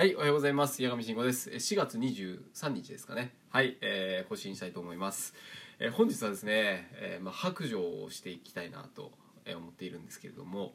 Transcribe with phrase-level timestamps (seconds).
[0.00, 0.82] はい、おはようございます。
[0.82, 1.50] 八神慎吾です。
[1.50, 3.34] 4月23日ですかね。
[3.50, 5.34] はい、えー、更新したいと思います。
[5.78, 9.12] えー本日はですね、えーまあ、白状をしていきたいなと
[9.46, 10.72] 思っているんですけれども、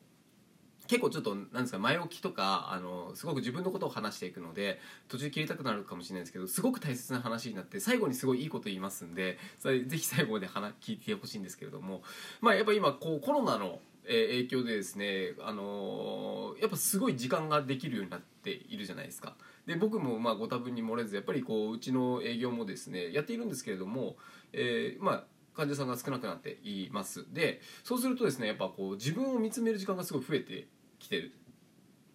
[0.88, 12.04] 結構ちょっとなんですか前置きとかあのすごく自分のことを話していくので途中切りたくなるかもしれないですけどすごく大切な話になって最後にすごいいいこと言いますんでそれぜひ最後まで話聞いてほしいんですけれども
[12.42, 19.36] まあやっぱ今こうコロナのえ影響でですね、あのーやっぱすごい時間ができるようになっているじゃないですか。
[19.66, 24.16] で僕もまあご多分に漏れずやっぱりこううちの営業もですねやっているんですけれども、
[24.54, 25.24] えーまあ
[25.56, 27.26] 患者さんが少なくなっています。
[27.34, 30.68] でそうするとですねやっぱこう自分を見つめる時間がすごい増えて
[31.00, 31.32] きて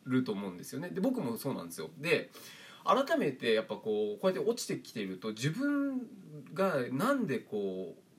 [0.06, 0.90] ると思うんですよね。
[0.90, 1.90] で僕もそうなんですよ。
[1.98, 2.30] で
[2.84, 6.02] 改めてやっぱこうこうやって落ちてきてると自分
[6.54, 8.09] がなんでこう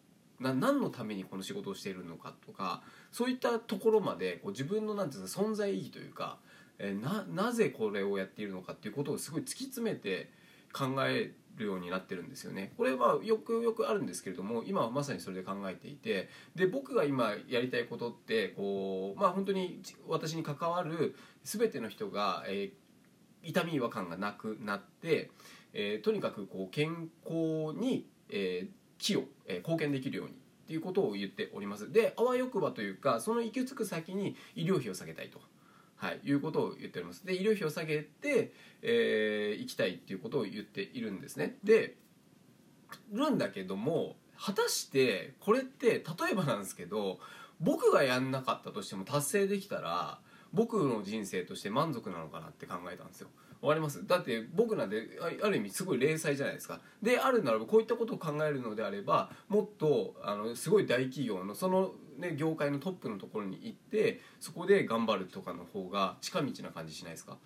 [0.42, 6.38] な何のためにこの仕事をしているのかとかそういったところまでこう自分のなんていうの存在意義というか、
[6.80, 10.30] えーななぜこれをやっているのかっていうことをすごい突き詰めて
[10.74, 12.74] 考えるようになってるんですよね。
[12.78, 22.82] これはよくよくあるんですけれども今はまさにそれで考えていてで僕が今やりたいことってこうまあ本当に私に関わる全ての人が、えー
[23.44, 25.32] 痛み違和感がなくなって、
[25.74, 31.92] えーとにかくこう健康に、えー、寄与、えー貢献できるようにっていうことを言っております。
[31.92, 35.42] であわよくばというかその行き着く先に医療費を下げたいと、
[35.96, 37.26] はい、いうことを言っております。
[37.26, 41.58] で医療費を下げて、えー行きたいっていうことを言っているんですね。
[41.64, 41.98] で
[43.12, 47.20] るんだけども果たしてこれって例えばなんですけど
[47.60, 50.20] 僕がやんなかったとしても達成できたら
[50.52, 53.30] 僕の人生として満足なのかなって考えたんですよ。
[53.68, 54.06] わります。
[54.08, 56.82] だって僕なんてあある意味すごい零細じゃないですか。
[57.02, 67.38] であるならばこういったことを考えるのであればもっとあのすごい大企業のその、ね、業界のトップのところに行ってそこで頑張るとかの方が近道な感じしないですか。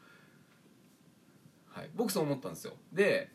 [1.67, 1.89] はい。
[1.95, 2.73] 僕そう思ったんですよ。
[2.93, 3.29] で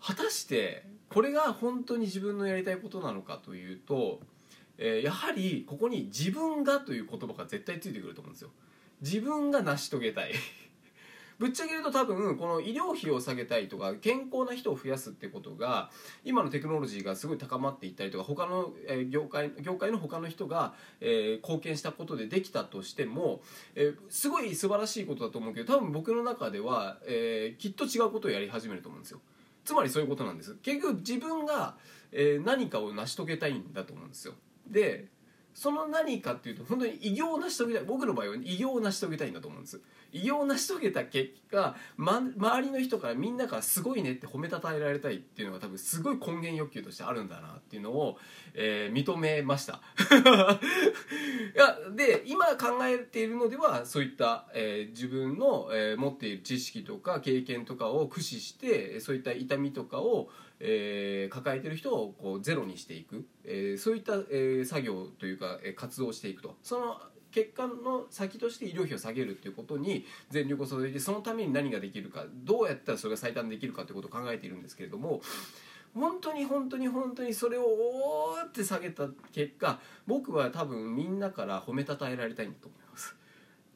[0.00, 4.20] 果たしてこれが本当に自分のやりたいことなのかというと、
[4.78, 8.50] えーやはりここに「自分が」という言葉が絶対ついてくると思うんですよ。
[9.00, 10.32] 自分が成し遂げたい。
[11.38, 15.90] ぶっちゃけ言うと多分この医療費を下げたいとか健康な人を増やすってことが
[16.24, 18.72] 今のテクノロジーがすごい高まっていったりとか他の
[19.10, 23.40] 業界業界の他の人がえ貢献したことでできたとしても
[23.74, 29.20] えすごい素晴らしいことだと思うけど多分僕の中ではえきっと違うことをやり始めると思うんですよ。
[29.64, 30.56] つまりそういうことなんです。
[30.62, 31.76] 結局自分が
[32.12, 34.34] え何かを成し遂げたいんだと思うんですよ。
[34.66, 35.08] で
[35.54, 39.80] その何かっていうと本当に偉業を成し遂げたい僕の場合は偉業を成し遂げたいんだと思うんです。
[40.12, 48.18] 偉業を成し遂げた結果、ま、周りの人からみんなからすごいねって褒めたたえられたいっていうのが多分すごい根源欲求としてあるんだなっていうのを、
[48.54, 49.80] えー認めました。
[51.54, 60.28] いやで今考えているのではそういった、えー自分の、えー持っている知識とか経験とかを駆使してそういった痛みとかを、
[60.64, 66.56] えー抱えてる人をこうゼロにしていく、えーそういった、えー作業というか、えー活動をしていくと。
[66.62, 67.00] その
[67.32, 75.22] 結果の先として医療費を下げるっていうことに全力を注いでそのために何ができるかどうやったらそれが最短できるかということを考えているんですけれども
[75.94, 83.16] 本当に本当に本当にそれをおーって下げた結果僕は多分みんなから褒めたたえられたいんだと思います。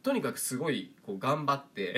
[0.03, 1.97] とにかくすごいこう頑張って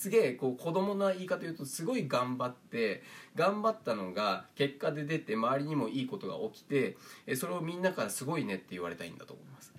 [0.00, 3.02] すげえこう子供な言い方言うとすごい頑張って
[3.34, 6.96] 頑張ったのが結果で出て周りにもいいことが起きて
[7.36, 9.74] それをみんなからすごいねって言われたいんだと思います。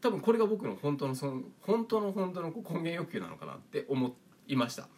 [0.00, 4.12] 多分これが僕の本当のその本当の本当の根源欲求なのかなって思
[4.48, 4.88] いました。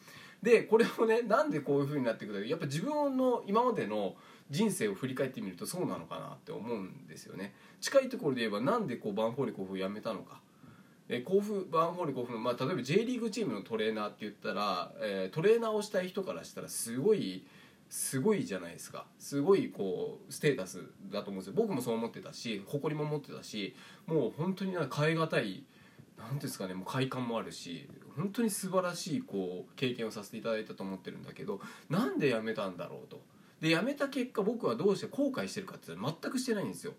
[0.43, 4.15] でこれをねなんでこういう風になっていくかやっぱ自分の今までの
[4.49, 7.53] 人生を振り返ってみるとそうなのかなって思うんですよね。
[7.83, 10.41] 近いところで言えばなんでこうバンフォーレ甲府を辞めたのか。
[11.09, 17.45] え甲府バンフォーレ甲府の、まあ、例えば J リーグチームのトレーナーって言ったら、えートレーナーをしたい人からしたらすごい
[17.93, 19.05] すごいじゃないですか。
[19.19, 21.53] すごいこうステータスだと思うんですよ。
[21.55, 23.77] 僕もそう思ってたし誇りも持ってたし
[24.07, 25.65] もう本当になんか変え難い
[26.17, 27.87] なんていうんですかねもう快感もあるし
[28.17, 31.61] 本当に素晴らしいこう経験をさせていただいたと思ってるんだけど
[31.91, 33.21] なんで辞めたんだろうと。
[33.61, 36.95] で辞めた結果僕はどうして後悔してるかって全くしてないんですよ。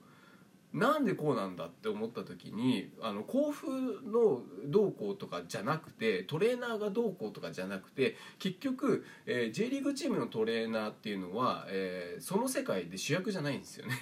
[0.73, 3.67] なんでこうなんだって思った時にあの甲府
[4.03, 13.93] のどうこうとかじゃなくてトレーナーがどうこうとかじゃなくて結局、えー J リーグチームのトレーナーっていうのは、えーその世界で主役じゃないんですよね。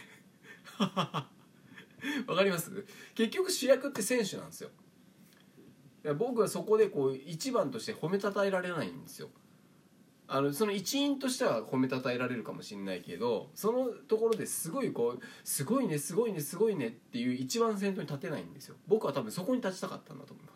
[0.80, 1.28] わ
[2.36, 2.72] かります？
[3.16, 4.70] 結局主役って選手なんですよ。
[6.18, 9.30] 僕はそこでこう一番として褒めたたえられないんですよ。
[10.34, 18.76] あのその一員としては褒めたたえられるかもしれないけどそのところですごいこう「すごいねすごいねすごいね」っていう一番先頭に立てないんですよ。
[18.88, 20.51] 僕は多分そこに立ちたかったんだと思います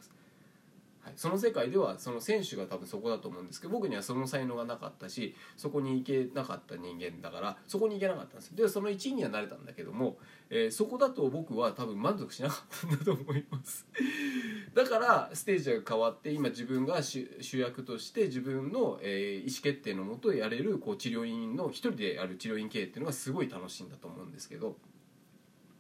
[1.06, 10.18] はい、その世界ではその選手が多分そこだと思うんですけど僕にはその才能がなかったしそこに行けなかった人間だからそこに行けなかったんですでその1位にはなれたんだけども、
[10.50, 13.86] えー、そこだと僕は多分満足しなかったんだと思います。
[14.74, 24.76] だからステージが変わって今自分が主役として自分の、えー、意思決定のもとやれるこう治療院の一人でやる治療院経営っていうのがすごい楽しいんだと思うんですけど、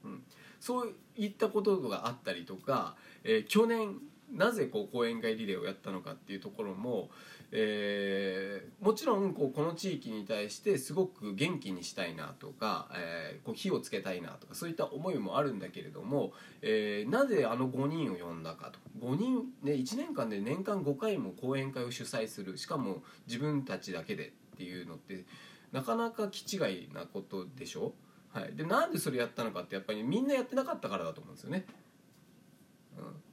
[0.04, 0.24] うん、
[0.60, 4.00] そういったことがあったりとか、えー、去年
[4.31, 7.10] なぜこう講演会リレーをやったのかっていうところも、
[7.51, 18.80] えー、もちろんこうこの地域に対してすごく元気にしたいなとか、えー、こう火をつけたいなとかそういった思いもあるんだけれども、えー、なぜあの5人を呼んだかと。
[19.00, 22.57] 5人、ね、1年間で年間5回も講演会を主催する。
[22.57, 25.25] しかも自分たちだけでっていうのって
[25.72, 27.94] なかなか気違いなことでしょ？
[28.31, 31.66] はい、でなんでそれやったのかってやっぱりみんなやってなかったからだと思うんですよね。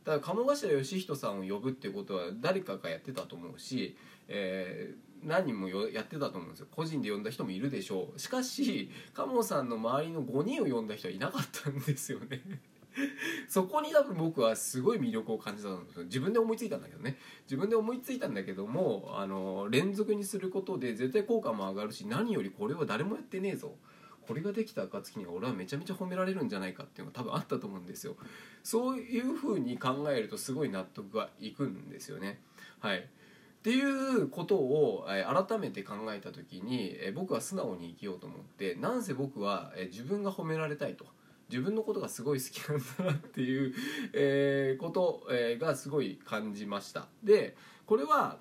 [0.05, 3.97] だから鴨頭義人さんを呼ぶっていうことは誰かがやってたと思うし、
[4.29, 6.67] えー、何人もやってたと思うんですよ。
[6.75, 8.19] 個人で呼んだ人もいるでしょう。
[8.19, 12.43] しかし鴨さんの周りの5人を呼んだ人はいなかったんですよね。
[13.49, 16.05] そこに多分僕はすごい魅力を感じたんですよ。
[16.05, 17.17] 自分で思いついたんだけどね。
[17.45, 23.77] 自分で思いついたんだけどもあの連続にすることで絶対効果も上がるし何よりこれは誰もやってねえぞ。
[24.33, 28.17] これができた暁には俺はめちゃめちゃ褒められるんじゃないかっていうのが多分あったと思うんですよ。
[28.65, 32.41] そういうふうに考えるとすごい納得がいくんですよね。
[32.81, 33.01] はい。
[33.01, 33.03] っ
[33.63, 41.05] ていうことを改めて考えた時に僕は素直に生きようと思ってなんせ僕は自分が褒められたいと。
[41.51, 43.75] 自分のことがすごい好きなんだなっていう、
[44.15, 45.27] えこと
[45.61, 47.09] がすごい感じました。
[47.23, 48.39] でこれは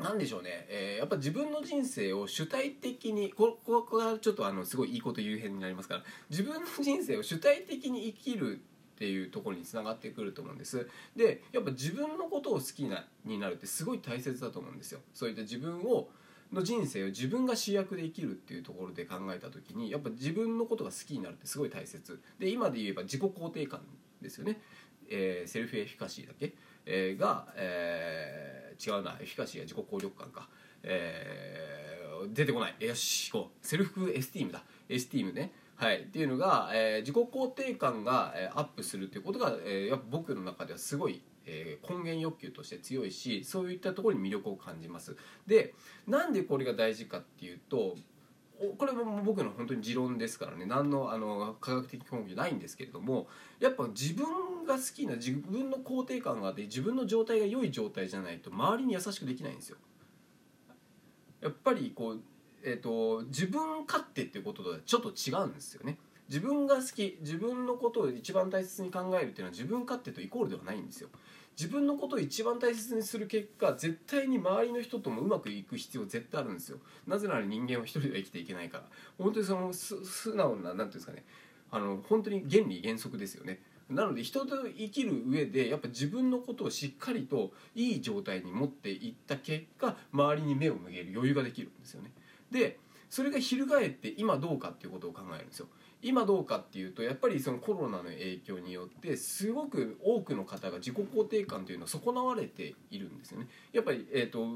[0.00, 6.02] なんでしょうね、えー、やっぱ自分の人生を主体的にこここがちょっとあのすごいいいこと言う編になりますから。
[6.30, 10.88] 自分の人生を主体的に生きるっていうところにつながってくると思うんです。
[11.16, 15.00] でやっぱ自分のことを好きなになるってすごい大切だと思うんですよ。
[15.14, 16.10] そういった自分を
[16.52, 22.20] の人生を自分が主役で生きるっていうところで考えた時にやっぱ自分のことが好きになるってすごい大切。
[22.38, 23.80] で今で言えば自己肯定感
[24.20, 24.60] ですよね、
[25.08, 26.54] えー、 self-efficacy だけ、
[26.84, 29.16] えー、が、えー違うな。
[29.20, 30.48] エフィカシーや自己効力感か、
[30.82, 32.74] えー、出てこない。
[32.80, 33.66] よしこう。
[33.66, 34.64] self-esteem だ。
[34.88, 35.52] esteem ね。
[35.80, 45.16] はい、っていうのが、えー、自己肯定感が、えー、アップするっていうことが、えー、やっぱ僕の中ではすごい、えー、根源欲求として強いしそういったところに魅力を感じます。
[45.46, 45.72] で
[46.06, 47.96] なんでこれが大事かっていうと
[48.78, 53.26] これも僕の本当に持論ですからね何のあの科学的根拠ないんですけれども
[53.58, 54.26] やっぱ自分
[54.66, 59.78] が好きな自分の肯定感があって自分の状態が良い状態じゃないと周りに優しくできないんですよ。
[61.40, 62.20] やっぱりこう、
[62.62, 65.98] えーと、自分勝手っていうこととはちょっと違うんですよね。
[66.28, 71.08] 自分が好き自分のことを一番大切に考えるっていうのは自分勝手とイコールではないんですよ。
[71.60, 76.78] 自分のことを一番大切にする結果絶対に周りの人ともうまくいく必要絶対あるんですよ。
[77.06, 78.84] なぜなら人間は一人では生きていけないから。
[79.18, 81.22] 本当にその素直な何ていうんですかね。
[81.70, 83.60] あの本当に原理原則ですよね。
[83.90, 92.10] なので人と生きる上でやっぱ自分のことをしっかりといい状態に持っていった結果周りに目を向ける余裕ができるんですよね。
[92.50, 92.78] で
[93.10, 95.66] それが翻って今どうかっていうことを考えるんですよ。
[96.02, 103.48] 今どうかっていうとやっぱりそのコロナの影響によってすごく多くの方が自己肯定感というのを損なわれているんですよね。
[103.72, 104.46] やっぱり、えーと、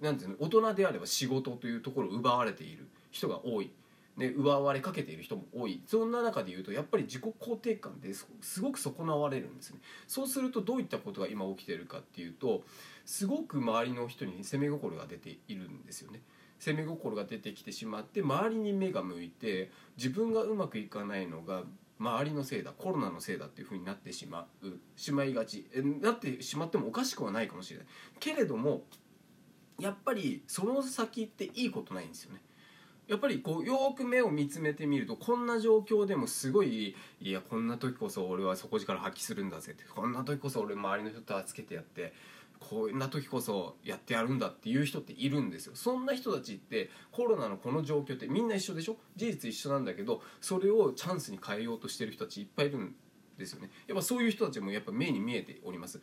[0.00, 3.70] なんていうの大人であれば仕事というところを奪われている人が多い。
[4.16, 8.26] ね、奪われかけている人も多いそんな中で言うとやっぱり自己肯定感です
[8.62, 12.62] ごく損なわれるんですねそうするとどういったことが今起きてるかっていうと
[13.04, 16.22] すごく周りの人に攻め心が出ているんですよね
[16.58, 21.62] 攻め心が出てきてしまって周りに目が向いて自分がうまくいかないのが
[21.98, 25.66] 周りのせいだコロナのせいだっていうふうになってしまうしまいがち。
[26.02, 27.86] なってしまってもおかしくはないかもしれない。
[28.20, 28.84] けれども
[29.78, 32.40] やっぱりその先っていいことないんですよね。
[33.06, 42.12] やっぱりこうよく目を見つめてみるとこんな状況でもすごいいやこんな時こそ俺は底力発揮するんだぜってこんな時こそ俺周りの人と助けてやって
[42.60, 45.72] こんな時こそやってやるんだっていう人っているんですよ。
[45.74, 48.96] そんな人たちってコロナのこの状況ってみんな一緒でしょ？
[49.16, 52.94] 事実一緒なんだけどそれをチャンスに変えようとしてる人たちいっぱいいるん
[53.38, 53.70] ですよね。
[53.86, 56.00] やっぱそういう人たちもやっぱ目に見えております。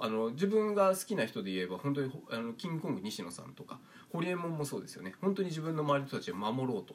[0.00, 5.14] あの自分が好きな人で言えば本当にあのキングコング西野さんとかホリエモンもそうですよね。
[5.20, 6.94] 本当に自分の周りの人たちを守ろうと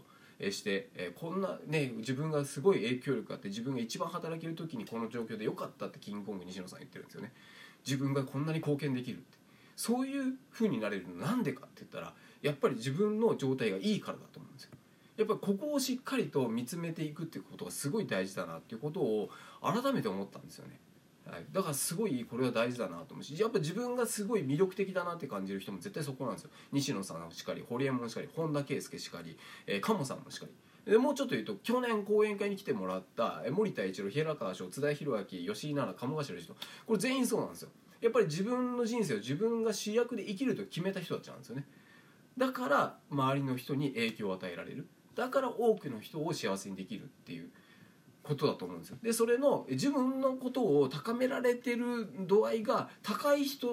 [0.50, 7.34] して、えこんなね自分がすごい影響力があって自分が一番働ける時にこの状況で良かったってキングコング西野さん言ってるんですよね。
[7.86, 9.38] 自分がこんなに貢献できるって。
[9.76, 11.16] そういう風になれるの。
[11.26, 14.72] なんでかって言ったらやっぱり自分の状態がいいからだと思うんですよ。
[15.18, 19.30] やっぱりここをしっかりと見つめていくっていうことがすごい大事だなっていうことを
[19.62, 20.80] 改めて思ったんですよね。
[21.26, 26.50] はい、だからすごいこれは大事だなと思うしやっぱ自分がすごい魅力的だなって感じる人も絶対そこなんですよ。
[26.72, 30.52] 西野さんしかり堀江門しかり本田圭佑しかり、えー、鴨さんもしかり。
[30.86, 36.56] でもうちょっと言うと去年講演会に来てもらった森田一郎平川翔津田博明吉井奈々鴨頭人
[36.88, 37.70] これ全員そうなんですよ。
[38.02, 41.68] やっぱり自分の人生を自分が主役で生きると決めた人たちなんですよね。
[42.38, 44.88] だから周りの人に影響を与えられる。
[45.14, 47.50] だから多くの人を幸せにできるっていう
[48.24, 48.98] ことだと思うんですよ。
[49.04, 53.68] でそれの自分のことを高められてる度合いが高い人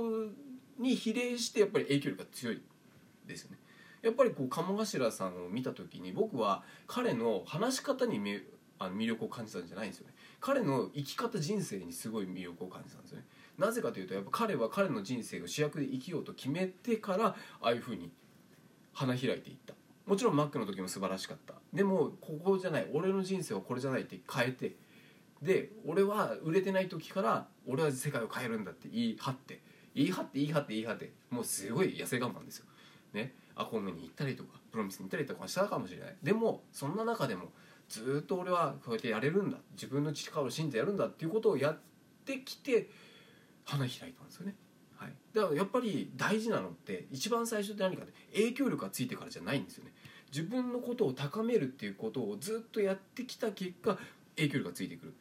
[0.79, 2.61] に比例してやっぱり影響力が強い
[3.27, 3.59] ですよね。
[4.03, 8.43] やっぱりこう鴨頭さんを見た時に僕は彼の話し方にめ
[8.79, 10.15] あの魅力を感じたんじゃないんですよね。
[10.41, 13.25] 彼の生き方人生にすごい魅力を感じたんですよね。
[13.59, 18.13] なぜかというとやっぱ彼は彼の人生を主役で生きようと決めてからああいうふうに
[18.93, 19.75] 花開いていった。
[20.07, 21.55] もちろんマックの時も素晴らしかった。
[21.73, 24.77] でもここじゃない俺の人生はこれじゃないって変えて
[25.43, 29.61] で俺は売れてない時から俺は世界を変えるんだって言い張って
[29.95, 32.67] 言い張って言い張って言い張ってもうすごい痩せ我慢ですよ。
[33.13, 33.35] ね。
[33.59, 36.17] アコメに行ったりとかプロミスに行ったりとかしたかもしれない。
[36.23, 37.53] でもそんな中でも
[37.89, 39.59] ずっと俺はこうやってやれるんだ。
[39.73, 41.79] 自分の力を信じてやるんだっていうことをやっ
[42.25, 42.89] てきて
[43.65, 44.55] 花開いたんですよね。
[44.97, 49.93] はい、だからやっぱり大事なのって一番最初って何かって影響力がついてからじゃないんですよね。
[50.31, 53.99] 自分のことを高めるっていうことをずっとやってきた結果
[54.37, 55.15] 影響力がついてくる、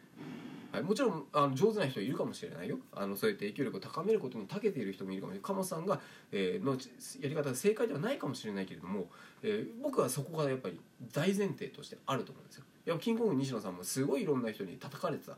[0.71, 2.77] はい、もちろんあの上手な人いるかもしれないよ。
[2.91, 5.43] あのそうやって影響力を高めることに長けている人もいるかもしれない。
[5.43, 5.99] 鴨さんが、
[6.31, 9.07] えー、のやり方が正解ではないかもしれないけれども、
[9.43, 10.79] えー、僕はそこがやっぱり
[11.13, 12.63] 大前提としてあると思うんですよ。
[12.85, 15.37] いやキングコング西野さんもすごいいろんな人に叩かれてた。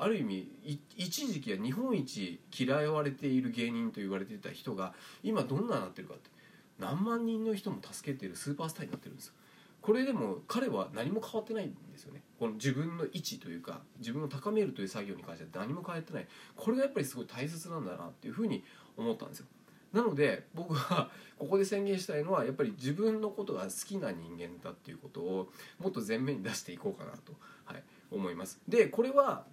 [0.00, 0.48] ある意味
[0.96, 4.94] 一時期は日本一嫌われている芸人と言われていた人が
[5.24, 6.30] 今どんななってるかって
[6.78, 9.32] 何万人の人も助けているスーパースターになってるんですよ。
[9.80, 12.22] これでも彼は何も変わってないんですよね。
[12.38, 16.26] この自分の位置というか自分を高めるという作業に関しては何も変えてない。
[16.56, 18.64] これがやっぱりすごい大切なんだなっていうふうに
[18.96, 19.46] 思ったんですよ。
[19.92, 27.32] なので僕は ここで宣言したいのはやっぱり自分のことが好きな人間だっていうことをもっと前面に出していこうかなと、
[27.64, 28.60] はい、思います。
[28.68, 29.46] でこれは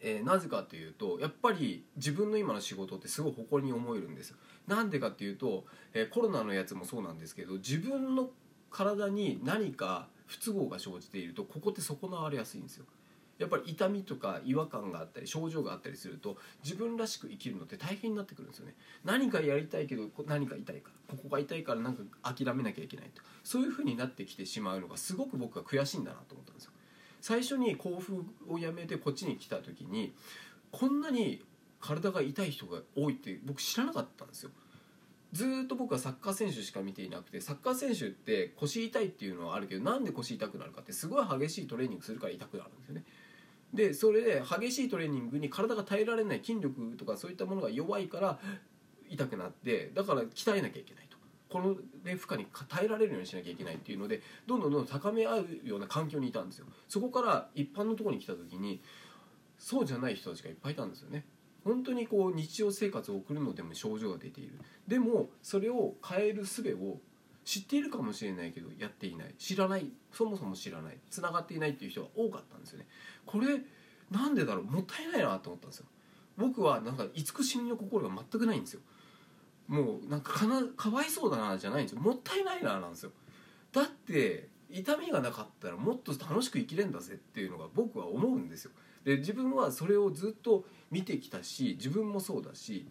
[0.00, 4.34] えー、なぜかというとやっぱり自分の今の仕事ってすごい誇りに思えるんです
[4.68, 8.30] なんでかっていうと、えー、コロナのやつもそうなんですけど自分の
[8.70, 12.84] 体に何か不都合が生じているとここって損なわれやすいんですよ。
[13.38, 18.74] やっぱり痛みとか違和感があったり症状があったりすると自分らしく生きるのって大変になってくるんですよね。
[19.04, 22.02] 何かやりたいけど何か痛いからここが痛いからなんか
[22.34, 23.22] 諦めなきゃいけないと。
[23.44, 26.70] そういうふうになってきてしまうのがすごく僕は悔しいんだなと思ったんですよ。
[27.20, 30.14] 最初に甲府を辞めてこっちに来た時に
[30.70, 31.44] こんなに
[31.80, 34.50] 体が痛い人が多いって僕知らなかったんですよ。
[35.36, 43.04] ずっと僕はサッカー選手しか見ていなくてサッカー選手って腰痛いっていうのはあるけどなんで腰痛くなるかってすごい激しいトレーニングするから痛くなるんですよね。
[43.74, 48.38] でそれで激しいトレーニングに体が耐えられない筋力とかそういったものが弱いから
[49.10, 51.18] 痛くなってだから鍛えなきゃいけないと。
[51.50, 56.66] この、ね、負荷に耐えられるようにしなきゃいけないっていうのでどんどんどんどん高め合うような環境にいたんですよ。
[56.88, 58.80] そこから一般のところに来た時に
[59.58, 61.26] そうじゃない人たちがいっぱいいたんですよね。
[61.66, 64.52] 本当にこう日常生活を送るのでも症状が出ている。
[64.86, 67.00] でもそれを変える術を
[67.44, 69.34] 知っているかもしれないけどやっていない。
[69.36, 69.90] 知らない。
[70.12, 70.98] そもそも知らない。
[71.10, 72.86] つながっていないっていう人が多かったんですよね。
[73.24, 73.60] これ
[74.12, 74.64] なんでだろう。
[74.64, 75.86] もったいないなと思ったんですよ。
[76.36, 78.80] 僕はなんか慈しみの心が全くないんですよ。
[79.66, 82.00] もうなんかかなかわいそうだなじゃないんですよ。
[82.00, 83.10] もったいないななんですよ。
[83.72, 88.70] だって痛みがなかったらもっと楽しく生きれんだぜっていうのが僕は思うんですよ。
[89.04, 92.86] で自分はそれをずっと見てきたし自分もそうだし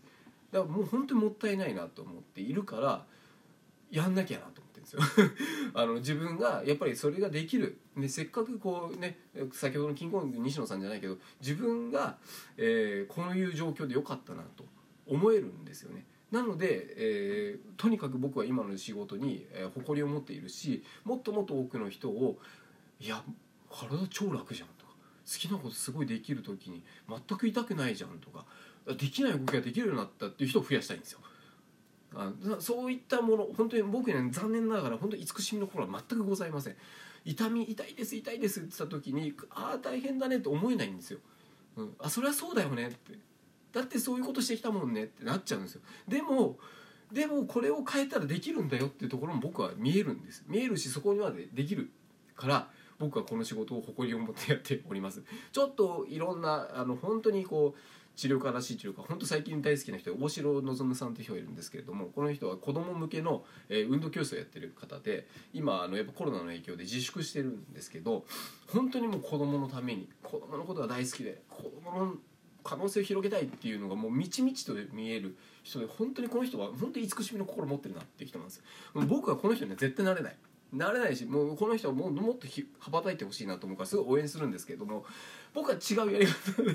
[0.52, 3.06] だからもう本当にもったいないなと思っているから
[3.92, 5.02] やんなきゃなと思ってるんですよ。
[5.74, 7.78] あの自分がやっぱりそれができる。
[7.96, 9.18] でせっかくこうね
[9.54, 12.18] 先ほどのキンコン西野さんじゃないけど自分が、
[12.58, 14.66] えー、こういう状況でよかったなと
[15.08, 16.06] 思えるんですよね。
[16.32, 22.40] なので、えー、とにかく僕は今の仕事に、えー、誇りを持っているしもっともっと多くの人を
[23.00, 23.24] 「いや
[23.70, 24.70] 体超楽じゃん」
[25.26, 28.46] 「好きなことすごいできる時に全く痛くないじゃん」とか
[28.88, 31.20] 「できない動きができるようになった」っていう人を増やしたいんですよ。
[32.14, 36.76] あそういったもの本当に僕には残念ながら本当に慈しみの心は全くございません。
[37.26, 41.20] 痛み痛いです痛いですって言った時にああ大変だねって思えないんですよ、
[41.76, 43.18] うん、あそれはそうだよねって。
[43.74, 45.82] だってそういうことしてきたもんねってなっちゃうんですよ。
[46.08, 46.58] でも
[47.12, 50.46] でもこれを変えたらできるんだよっていうところも僕は見えるんです。
[50.48, 51.92] 見えるしそこにまでできる
[52.36, 55.24] から僕はこの仕事を誇りを持ってやっております。
[55.52, 57.80] ちょっといろんなあの本当にこう
[58.16, 68.26] 治療家らしい治療家本当最近大好きな人大城望さんという人がいるんですけれどもこの人は子ども向けの、えー、運動教室をやってる方で今あのやっぱコロナの影響で自粛してるんですけど
[68.72, 72.14] 本当にもう子どものために子どものことが大好きで子どもの
[72.64, 78.64] 可能性を広げたいっていうのがもうみちみちと見える人で本当にこの人は本当に慈しみの心を持ってるなっていう人なんです。
[79.08, 80.36] 僕はこの人には絶対なれない。
[80.78, 82.48] なれないしもうこの人はももっと
[82.80, 85.06] 羽ばたいてほしいなと思うからすごい応援するんですけども
[85.54, 86.74] 僕は違うやり方で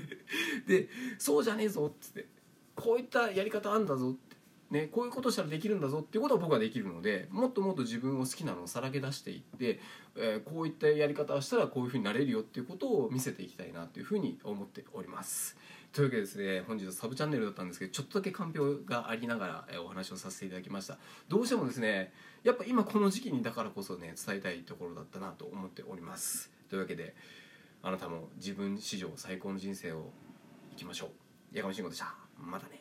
[0.83, 0.89] で
[1.19, 2.27] そうじゃねえぞっつって
[2.75, 4.31] こういったやり方あんだぞって
[4.71, 9.81] ね、こういうことしたらできるんだぞっていうことは僕はできるのでもっともっと自分を好きなのをさらけ出していって、
[10.17, 15.57] えーこういったやり方をしたらこういうふうになれるよっていうことを見せていきたいなというふうに思っております。
[15.93, 20.99] というわけでですね本日はサブチャンネルだったんですけどちょっとだけかんぴょうがありながらお話をさせていただきました。
[21.29, 22.13] どうしてもですね
[22.45, 26.51] やっぱ今この時期にだからこそね伝えたいところだったなと思っております。
[26.69, 27.15] というわけで
[27.83, 30.11] あなたも自分史上最高の人生を
[30.71, 31.11] 生きましょ
[31.53, 31.57] う。
[31.57, 32.15] 矢上慎吾でした。
[32.39, 32.80] またね。